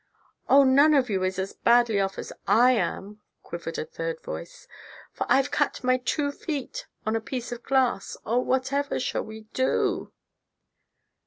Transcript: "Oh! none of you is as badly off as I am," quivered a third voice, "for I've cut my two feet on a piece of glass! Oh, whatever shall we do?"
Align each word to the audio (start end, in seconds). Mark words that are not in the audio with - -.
"Oh! 0.49 0.63
none 0.63 0.95
of 0.95 1.11
you 1.11 1.21
is 1.21 1.37
as 1.37 1.53
badly 1.53 1.99
off 1.99 2.17
as 2.17 2.33
I 2.47 2.71
am," 2.71 3.21
quivered 3.43 3.77
a 3.77 3.85
third 3.85 4.19
voice, 4.23 4.67
"for 5.11 5.27
I've 5.29 5.51
cut 5.51 5.83
my 5.83 5.97
two 5.97 6.31
feet 6.31 6.87
on 7.05 7.15
a 7.15 7.21
piece 7.21 7.51
of 7.51 7.61
glass! 7.61 8.17
Oh, 8.25 8.39
whatever 8.39 8.99
shall 8.99 9.21
we 9.21 9.41
do?" 9.53 10.11